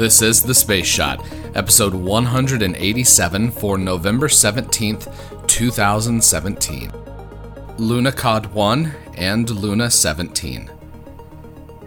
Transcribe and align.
This 0.00 0.22
is 0.22 0.42
The 0.42 0.54
Space 0.54 0.86
Shot, 0.86 1.22
episode 1.54 1.92
187 1.92 3.50
for 3.50 3.76
November 3.76 4.28
17th, 4.28 5.46
2017. 5.46 6.90
Lunokhod 7.76 8.46
1 8.46 8.92
and 9.18 9.50
Luna 9.50 9.90
17. 9.90 10.70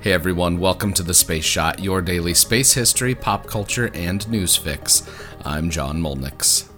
Hey 0.02 0.14
everyone, 0.14 0.60
welcome 0.60 0.93
to 0.93 1.02
The 1.02 1.15
Space 1.15 1.43
Shot, 1.43 1.79
your 1.79 2.04
daily 2.04 2.36
space 2.36 2.73
history, 2.73 3.15
pop 3.15 3.47
culture, 3.47 3.89
and 3.96 4.30
news 4.30 4.55
fix. 4.57 5.09
I'm 5.43 5.71
John 5.71 6.00
Molnix. 6.00 6.70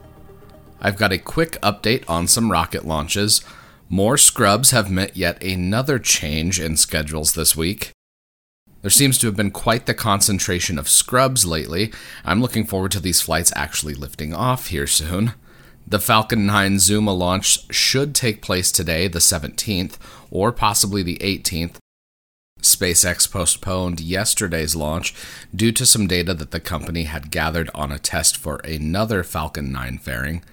I've 0.79 0.95
got 0.95 1.11
a 1.11 1.17
quick 1.17 1.59
update 1.61 2.09
on 2.09 2.29
some 2.29 2.49
rocket 2.49 2.86
launches. 2.86 3.41
More 3.89 4.17
scrubs 4.17 4.71
have 4.71 4.89
met 4.89 5.18
yet 5.18 5.43
another 5.43 5.99
change 5.99 6.61
in 6.61 6.77
schedules 6.77 7.33
this 7.33 7.57
week. 7.57 7.91
There 8.86 8.92
seems 8.92 9.18
to 9.18 9.25
have 9.25 9.36
been 9.36 9.50
quite 9.50 9.88
the 9.88 9.96
concentration 9.96 10.78
of 10.78 10.88
scrubs 10.88 11.44
lately. 11.44 11.92
I'm 12.24 12.39
looking 12.39 12.66
forward 12.66 12.92
to 12.92 13.00
these 13.00 13.20
flights 13.20 13.52
actually 13.56 13.96
lifting 13.96 14.32
off 14.32 14.68
here 14.68 14.86
soon. 14.86 15.34
The 15.88 15.98
Falcon 15.98 16.46
9 16.46 16.78
Zuma 16.78 17.11
launch 17.11 17.74
should 17.74 18.14
take 18.14 18.44
place 18.44 18.71
today, 18.71 19.08
the 19.08 19.18
17th, 19.18 19.98
or 20.30 20.52
possibly 20.52 21.02
the 21.02 21.18
18th. 21.18 21.78
SpaceX 22.61 23.28
postponed 23.32 24.02
yesterday's 24.02 24.75
launch 24.75 25.16
due 25.56 25.72
to 25.72 25.83
some 25.83 26.06
data 26.06 26.36
that 26.36 26.52
the 26.52 26.60
company 26.60 27.06
had 27.06 27.32
gathered 27.32 27.72
on 27.74 27.92
a 27.92 27.97
test 27.97 28.38
for 28.38 28.58
another 28.58 29.24
Falcon 29.24 29.72
9 29.72 29.97
fairing. 29.97 30.44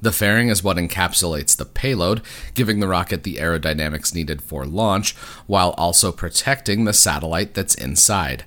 The 0.00 0.12
fairing 0.12 0.48
is 0.48 0.62
what 0.62 0.76
encapsulates 0.76 1.56
the 1.56 1.64
payload, 1.64 2.22
giving 2.54 2.78
the 2.78 2.88
rocket 2.88 3.24
the 3.24 3.36
aerodynamics 3.36 4.14
needed 4.14 4.40
for 4.42 4.64
launch, 4.64 5.14
while 5.46 5.70
also 5.70 6.12
protecting 6.12 6.84
the 6.84 6.92
satellite 6.92 7.54
that's 7.54 7.74
inside. 7.74 8.44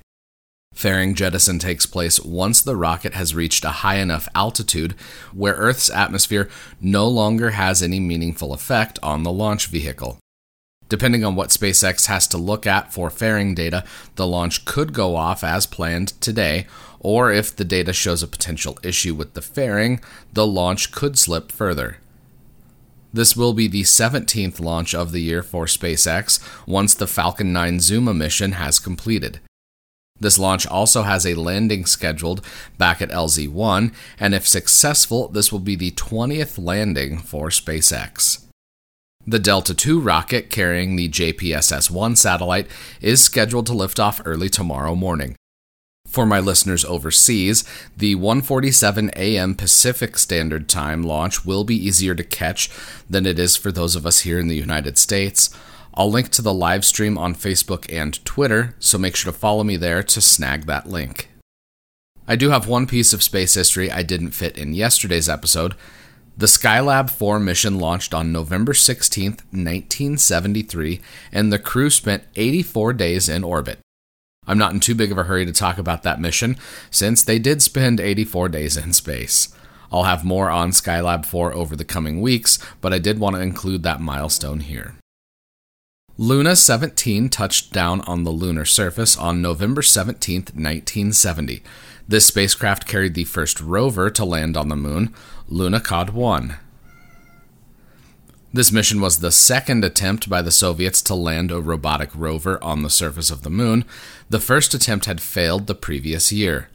Fairing 0.72 1.14
jettison 1.14 1.58
takes 1.58 1.84
place 1.84 2.18
once 2.18 2.62
the 2.62 2.76
rocket 2.76 3.12
has 3.12 3.34
reached 3.34 3.64
a 3.64 3.82
high 3.82 3.96
enough 3.96 4.28
altitude 4.34 4.92
where 5.34 5.52
Earth's 5.54 5.90
atmosphere 5.90 6.48
no 6.80 7.06
longer 7.06 7.50
has 7.50 7.82
any 7.82 8.00
meaningful 8.00 8.54
effect 8.54 8.98
on 9.02 9.22
the 9.22 9.32
launch 9.32 9.66
vehicle. 9.66 10.18
Depending 10.92 11.24
on 11.24 11.34
what 11.34 11.48
SpaceX 11.48 12.04
has 12.08 12.26
to 12.26 12.36
look 12.36 12.66
at 12.66 12.92
for 12.92 13.08
fairing 13.08 13.54
data, 13.54 13.82
the 14.16 14.26
launch 14.26 14.66
could 14.66 14.92
go 14.92 15.16
off 15.16 15.42
as 15.42 15.66
planned 15.66 16.08
today, 16.20 16.66
or 17.00 17.32
if 17.32 17.56
the 17.56 17.64
data 17.64 17.94
shows 17.94 18.22
a 18.22 18.26
potential 18.26 18.78
issue 18.82 19.14
with 19.14 19.32
the 19.32 19.40
fairing, 19.40 20.02
the 20.34 20.46
launch 20.46 20.92
could 20.92 21.18
slip 21.18 21.50
further. 21.50 21.96
This 23.10 23.34
will 23.34 23.54
be 23.54 23.68
the 23.68 23.84
17th 23.84 24.60
launch 24.60 24.94
of 24.94 25.12
the 25.12 25.22
year 25.22 25.42
for 25.42 25.64
SpaceX 25.64 26.46
once 26.66 26.92
the 26.92 27.06
Falcon 27.06 27.54
9 27.54 27.80
Zuma 27.80 28.12
mission 28.12 28.52
has 28.52 28.78
completed. 28.78 29.40
This 30.20 30.38
launch 30.38 30.66
also 30.66 31.04
has 31.04 31.24
a 31.24 31.32
landing 31.32 31.86
scheduled 31.86 32.44
back 32.76 33.00
at 33.00 33.08
LZ 33.08 33.48
1, 33.48 33.92
and 34.20 34.34
if 34.34 34.46
successful, 34.46 35.28
this 35.28 35.50
will 35.50 35.58
be 35.58 35.74
the 35.74 35.92
20th 35.92 36.62
landing 36.62 37.16
for 37.16 37.48
SpaceX. 37.48 38.44
The 39.26 39.38
Delta 39.38 39.76
II 39.88 40.00
rocket 40.00 40.50
carrying 40.50 40.96
the 40.96 41.08
JPSS 41.08 41.90
1 41.92 42.16
satellite 42.16 42.66
is 43.00 43.22
scheduled 43.22 43.66
to 43.66 43.72
lift 43.72 44.00
off 44.00 44.20
early 44.24 44.48
tomorrow 44.48 44.96
morning. 44.96 45.36
For 46.08 46.26
my 46.26 46.40
listeners 46.40 46.84
overseas, 46.84 47.62
the 47.96 48.16
1:47 48.16 49.14
a.m. 49.14 49.54
Pacific 49.54 50.18
Standard 50.18 50.68
Time 50.68 51.04
launch 51.04 51.44
will 51.44 51.62
be 51.62 51.76
easier 51.76 52.16
to 52.16 52.24
catch 52.24 52.68
than 53.08 53.24
it 53.24 53.38
is 53.38 53.56
for 53.56 53.70
those 53.70 53.94
of 53.94 54.06
us 54.06 54.20
here 54.20 54.40
in 54.40 54.48
the 54.48 54.56
United 54.56 54.98
States. 54.98 55.50
I'll 55.94 56.10
link 56.10 56.30
to 56.30 56.42
the 56.42 56.52
live 56.52 56.84
stream 56.84 57.16
on 57.16 57.36
Facebook 57.36 57.86
and 57.92 58.22
Twitter, 58.24 58.74
so 58.80 58.98
make 58.98 59.14
sure 59.14 59.30
to 59.30 59.38
follow 59.38 59.62
me 59.62 59.76
there 59.76 60.02
to 60.02 60.20
snag 60.20 60.66
that 60.66 60.88
link. 60.88 61.28
I 62.26 62.34
do 62.34 62.50
have 62.50 62.66
one 62.66 62.86
piece 62.86 63.12
of 63.12 63.22
space 63.22 63.54
history 63.54 63.90
I 63.90 64.02
didn't 64.02 64.32
fit 64.32 64.58
in 64.58 64.74
yesterday's 64.74 65.28
episode. 65.28 65.76
The 66.36 66.46
Skylab 66.46 67.10
4 67.10 67.38
mission 67.38 67.78
launched 67.78 68.14
on 68.14 68.32
November 68.32 68.72
16, 68.72 69.32
1973, 69.50 71.00
and 71.30 71.52
the 71.52 71.58
crew 71.58 71.90
spent 71.90 72.24
84 72.36 72.94
days 72.94 73.28
in 73.28 73.44
orbit. 73.44 73.78
I'm 74.46 74.58
not 74.58 74.72
in 74.72 74.80
too 74.80 74.94
big 74.94 75.12
of 75.12 75.18
a 75.18 75.24
hurry 75.24 75.44
to 75.44 75.52
talk 75.52 75.78
about 75.78 76.02
that 76.02 76.20
mission, 76.20 76.56
since 76.90 77.22
they 77.22 77.38
did 77.38 77.62
spend 77.62 78.00
84 78.00 78.48
days 78.48 78.76
in 78.76 78.92
space. 78.92 79.54
I'll 79.92 80.04
have 80.04 80.24
more 80.24 80.48
on 80.48 80.70
Skylab 80.70 81.26
4 81.26 81.52
over 81.52 81.76
the 81.76 81.84
coming 81.84 82.22
weeks, 82.22 82.58
but 82.80 82.94
I 82.94 82.98
did 82.98 83.18
want 83.20 83.36
to 83.36 83.42
include 83.42 83.82
that 83.82 84.00
milestone 84.00 84.60
here. 84.60 84.96
Luna 86.18 86.56
17 86.56 87.28
touched 87.28 87.72
down 87.72 88.00
on 88.02 88.24
the 88.24 88.30
lunar 88.30 88.64
surface 88.64 89.16
on 89.16 89.42
November 89.42 89.82
17, 89.82 90.40
1970. 90.54 91.62
This 92.08 92.26
spacecraft 92.26 92.86
carried 92.86 93.14
the 93.14 93.24
first 93.24 93.60
rover 93.60 94.10
to 94.10 94.24
land 94.24 94.56
on 94.56 94.68
the 94.68 94.76
moon, 94.76 95.14
Lunokhod 95.48 96.10
1. 96.10 96.56
This 98.54 98.70
mission 98.70 99.00
was 99.00 99.20
the 99.20 99.32
second 99.32 99.82
attempt 99.82 100.28
by 100.28 100.42
the 100.42 100.50
Soviets 100.50 101.00
to 101.02 101.14
land 101.14 101.50
a 101.50 101.60
robotic 101.60 102.10
rover 102.14 102.62
on 102.62 102.82
the 102.82 102.90
surface 102.90 103.30
of 103.30 103.42
the 103.42 103.50
moon. 103.50 103.86
The 104.28 104.40
first 104.40 104.74
attempt 104.74 105.06
had 105.06 105.22
failed 105.22 105.66
the 105.66 105.74
previous 105.74 106.30
year. 106.32 106.68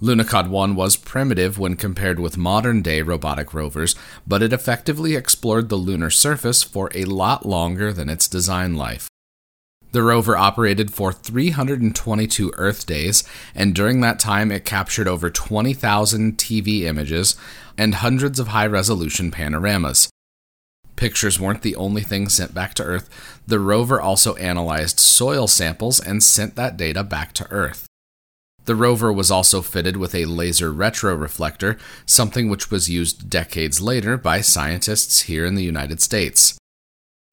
Lunokhod 0.00 0.48
1 0.48 0.76
was 0.76 0.96
primitive 0.96 1.58
when 1.58 1.74
compared 1.74 2.20
with 2.20 2.36
modern 2.36 2.82
day 2.82 3.02
robotic 3.02 3.52
rovers, 3.54 3.96
but 4.26 4.42
it 4.42 4.52
effectively 4.52 5.16
explored 5.16 5.70
the 5.70 5.76
lunar 5.76 6.10
surface 6.10 6.62
for 6.62 6.90
a 6.94 7.04
lot 7.06 7.46
longer 7.46 7.92
than 7.92 8.08
its 8.08 8.28
design 8.28 8.76
life. 8.76 9.08
The 9.96 10.02
rover 10.02 10.36
operated 10.36 10.92
for 10.92 11.10
322 11.10 12.52
Earth 12.58 12.84
days, 12.84 13.24
and 13.54 13.74
during 13.74 14.02
that 14.02 14.18
time 14.18 14.52
it 14.52 14.66
captured 14.66 15.08
over 15.08 15.30
20,000 15.30 16.36
TV 16.36 16.82
images 16.82 17.34
and 17.78 17.94
hundreds 17.94 18.38
of 18.38 18.48
high 18.48 18.66
resolution 18.66 19.30
panoramas. 19.30 20.10
Pictures 20.96 21.40
weren't 21.40 21.62
the 21.62 21.76
only 21.76 22.02
thing 22.02 22.28
sent 22.28 22.52
back 22.52 22.74
to 22.74 22.82
Earth. 22.82 23.08
The 23.46 23.58
rover 23.58 23.98
also 23.98 24.34
analyzed 24.34 25.00
soil 25.00 25.46
samples 25.46 25.98
and 25.98 26.22
sent 26.22 26.56
that 26.56 26.76
data 26.76 27.02
back 27.02 27.32
to 27.32 27.50
Earth. 27.50 27.86
The 28.66 28.74
rover 28.74 29.10
was 29.10 29.30
also 29.30 29.62
fitted 29.62 29.96
with 29.96 30.14
a 30.14 30.26
laser 30.26 30.74
retroreflector, 30.74 31.80
something 32.04 32.50
which 32.50 32.70
was 32.70 32.90
used 32.90 33.30
decades 33.30 33.80
later 33.80 34.18
by 34.18 34.42
scientists 34.42 35.22
here 35.22 35.46
in 35.46 35.54
the 35.54 35.64
United 35.64 36.02
States. 36.02 36.58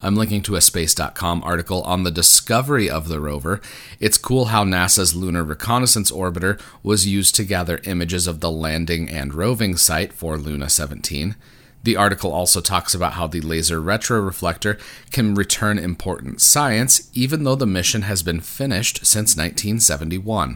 I'm 0.03 0.17
linking 0.17 0.41
to 0.43 0.55
a 0.57 0.61
space.com 0.61 1.43
article 1.45 1.81
on 1.83 2.03
the 2.03 2.11
discovery 2.11 2.89
of 2.89 3.07
the 3.07 3.21
rover. 3.21 3.61
It's 4.01 4.17
cool 4.17 4.45
how 4.45 4.65
NASA's 4.65 5.15
Lunar 5.15 5.45
Reconnaissance 5.45 6.11
Orbiter 6.11 6.59
was 6.83 7.07
used 7.07 7.35
to 7.35 7.45
gather 7.45 7.79
images 7.85 8.27
of 8.27 8.41
the 8.41 8.51
landing 8.51 9.09
and 9.09 9.33
roving 9.33 9.77
site 9.77 10.11
for 10.11 10.37
Luna 10.37 10.69
17. 10.69 11.37
The 11.83 11.95
article 11.95 12.33
also 12.33 12.59
talks 12.59 12.93
about 12.93 13.13
how 13.13 13.27
the 13.27 13.39
laser 13.39 13.81
retroreflector 13.81 14.77
can 15.11 15.35
return 15.35 15.79
important 15.79 16.41
science 16.41 17.09
even 17.13 17.45
though 17.45 17.55
the 17.55 17.65
mission 17.65 18.01
has 18.01 18.23
been 18.23 18.41
finished 18.41 19.05
since 19.05 19.37
1971. 19.37 20.55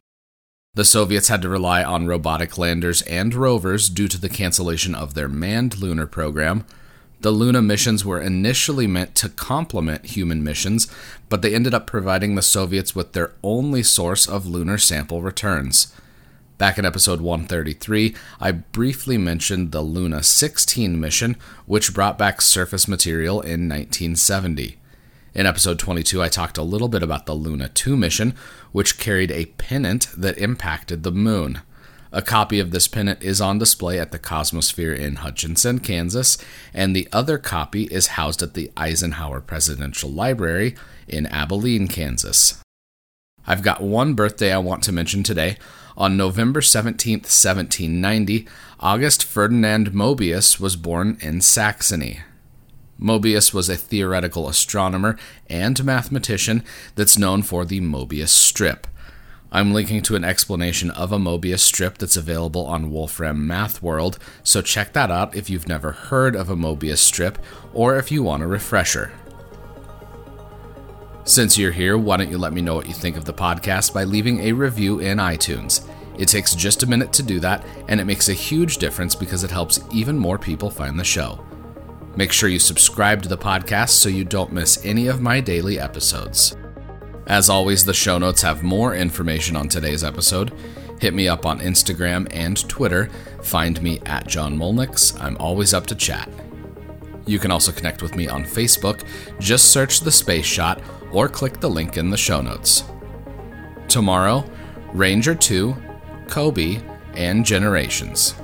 The 0.74 0.85
Soviets 0.85 1.29
had 1.29 1.41
to 1.41 1.50
rely 1.50 1.85
on 1.85 2.06
robotic 2.06 2.58
landers 2.58 3.02
and 3.03 3.34
rovers 3.34 3.88
due 3.90 4.09
to 4.09 4.19
the 4.19 4.29
cancellation 4.29 4.94
of 4.94 5.14
their 5.14 5.29
manned 5.29 5.78
lunar 5.78 6.06
program. 6.06 6.66
The 7.19 7.31
Luna 7.31 7.63
missions 7.63 8.05
were 8.05 8.22
initially 8.22 8.85
meant 8.85 9.16
to 9.16 9.29
complement 9.29 10.05
human 10.05 10.44
missions, 10.44 10.88
but 11.29 11.41
they 11.41 11.55
ended 11.55 11.73
up 11.73 11.88
providing 11.88 12.35
the 12.35 12.44
Soviets 12.44 12.95
with 12.95 13.13
their 13.13 13.33
only 13.44 13.81
source 13.81 14.28
of 14.28 14.45
lunar 14.45 14.78
sample 14.78 15.23
returns. 15.23 15.94
Back 16.59 16.78
in 16.78 16.85
episode 16.85 17.19
133, 17.22 18.16
I 18.39 18.51
briefly 18.51 19.17
mentioned 19.17 19.72
the 19.72 19.81
Luna 19.81 20.22
16 20.22 21.00
mission, 21.00 21.38
which 21.66 21.94
brought 21.94 22.19
back 22.19 22.39
surface 22.39 22.88
material 22.88 23.41
in 23.41 23.67
1970. 23.67 24.78
In 25.34 25.46
episode 25.46 25.79
22, 25.79 26.22
I 26.22 26.29
talked 26.29 26.58
a 26.58 26.64
little 26.64 26.87
bit 26.87 27.03
about 27.03 27.25
the 27.25 27.35
Luna 27.35 27.69
2 27.69 27.97
mission, 27.97 28.35
which 28.72 28.99
carried 28.99 29.31
a 29.31 29.46
pennant 29.58 30.08
that 30.16 30.37
impacted 30.37 31.02
the 31.02 31.11
moon. 31.11 31.61
A 32.11 32.21
copy 32.21 32.59
of 32.59 32.71
this 32.71 32.87
pennant 32.87 33.21
is 33.21 33.41
on 33.41 33.59
display 33.59 33.99
at 33.99 34.11
the 34.11 34.19
Cosmosphere 34.19 34.97
in 34.97 35.17
Hutchinson, 35.17 35.79
Kansas, 35.79 36.37
and 36.73 36.95
the 36.95 37.07
other 37.11 37.37
copy 37.37 37.83
is 37.85 38.07
housed 38.07 38.41
at 38.41 38.53
the 38.53 38.71
Eisenhower 38.77 39.41
Presidential 39.41 40.09
Library 40.09 40.75
in 41.07 41.25
Abilene, 41.25 41.87
Kansas. 41.87 42.61
I've 43.45 43.61
got 43.61 43.81
one 43.81 44.13
birthday 44.13 44.53
I 44.53 44.57
want 44.57 44.83
to 44.83 44.91
mention 44.91 45.23
today. 45.23 45.57
On 45.97 46.15
November 46.15 46.61
17, 46.61 47.19
1790, 47.19 48.47
August 48.79 49.23
Ferdinand 49.23 49.91
Mobius 49.91 50.59
was 50.59 50.75
born 50.75 51.17
in 51.21 51.41
Saxony. 51.41 52.21
Mobius 52.99 53.53
was 53.53 53.69
a 53.69 53.75
theoretical 53.75 54.47
astronomer 54.47 55.17
and 55.49 55.83
mathematician 55.83 56.63
that's 56.95 57.17
known 57.17 57.41
for 57.41 57.65
the 57.65 57.81
Mobius 57.81 58.29
strip. 58.29 58.87
I'm 59.49 59.73
linking 59.73 60.02
to 60.03 60.16
an 60.17 60.26
explanation 60.26 60.91
of 60.91 61.14
a 61.14 61.17
Mobius 61.17 61.59
strip 61.59 61.97
that's 61.97 62.17
available 62.17 62.66
on 62.66 62.91
Wolfram 62.91 63.47
Math 63.47 63.82
World, 63.82 64.20
so 64.44 64.61
check 64.61 64.91
that 64.91 65.09
out 65.09 65.35
if 65.35 65.49
you've 65.49 65.70
never 65.70 65.94
heard 65.94 66.35
of 66.35 66.49
a 66.49 66.55
Mobius 66.55 66.97
strip 66.97 67.40
or 67.73 67.97
if 67.97 68.11
you 68.11 68.23
want 68.23 68.44
a 68.44 68.47
refresher. 68.47 69.14
Since 71.23 71.58
you're 71.58 71.72
here, 71.72 71.97
why 71.97 72.17
don't 72.17 72.29
you 72.29 72.38
let 72.38 72.52
me 72.52 72.61
know 72.61 72.76
what 72.76 72.88
you 72.88 72.94
think 72.94 73.16
of 73.16 73.23
the 73.23 73.34
podcast 73.34 73.94
by 73.94 74.03
leaving 74.03 74.41
a 74.41 74.52
review 74.52 74.99
in 74.99 75.17
iTunes? 75.17 75.88
It 76.20 76.28
takes 76.28 76.53
just 76.53 76.84
a 76.84 76.88
minute 76.88 77.14
to 77.14 77.23
do 77.23 77.40
that, 77.40 77.66
and 77.88 78.02
it 78.02 78.05
makes 78.05 78.28
a 78.28 78.34
huge 78.34 78.79
difference 78.79 79.16
because 79.16 79.46
it 79.46 79.52
helps 79.52 79.79
even 79.93 80.17
more 80.17 80.38
people 80.38 80.70
find 80.70 81.00
the 81.00 81.05
show. 81.05 81.43
Make 82.17 82.34
sure 82.34 82.50
you 82.50 82.59
subscribe 82.59 83.22
to 83.23 83.29
the 83.29 83.38
podcast 83.38 83.90
so 83.90 84.09
you 84.09 84.26
don't 84.26 84.52
miss 84.52 84.84
any 84.84 85.08
of 85.08 85.22
my 85.22 85.40
daily 85.40 85.79
episodes. 85.79 86.58
As 87.28 87.50
always, 87.50 87.84
the 87.84 87.94
show 87.94 88.18
notes 88.18 88.41
have 88.41 88.64
more 88.64 88.96
information 88.96 89.58
on 89.58 89.68
today's 89.68 90.02
episode. 90.02 90.53
Hit 91.02 91.14
me 91.14 91.28
up 91.28 91.46
on 91.46 91.59
Instagram 91.59 92.26
and 92.32 92.68
Twitter. 92.70 93.09
Find 93.44 93.82
me 93.82 94.00
at 94.06 94.28
John 94.28 94.58
Molnix. 94.58 95.22
I'm 95.22 95.35
always 95.38 95.74
up 95.74 95.85
to 95.88 95.96
chat. 95.96 96.29
You 97.26 97.38
can 97.38 97.52
also 97.52 97.74
connect 97.74 98.02
with 98.02 98.16
me 98.16 98.29
on 98.29 98.46
Facebook. 98.46 99.03
Just 99.40 99.72
search 99.72 100.00
The 100.00 100.12
Space 100.12 100.46
Shot 100.46 100.82
or 101.12 101.28
click 101.28 101.59
the 101.59 101.70
link 101.70 101.97
in 101.97 102.09
the 102.09 102.18
show 102.18 102.41
notes. 102.41 102.85
Tomorrow, 103.90 104.50
Ranger 104.94 105.35
2, 105.35 105.76
COBE, 106.29 106.82
and 107.16 107.46
Generations. 107.46 108.35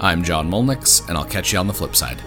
I'm 0.00 0.22
John 0.22 0.50
Molnix, 0.50 1.08
and 1.08 1.16
I'll 1.16 1.24
catch 1.24 1.52
you 1.52 1.58
on 1.58 1.66
the 1.66 1.74
flip 1.74 1.96
side. 1.96 2.20